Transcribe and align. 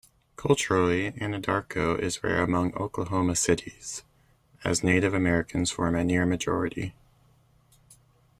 Culturally, 0.35 1.11
Anadarko 1.11 1.95
is 1.99 2.23
rare 2.23 2.41
among 2.41 2.73
Oklahoma 2.73 3.35
cities 3.35 4.01
as 4.63 4.83
Native 4.83 5.13
Americans 5.13 5.69
form 5.69 5.93
a 5.95 6.03
near-majority. 6.03 6.95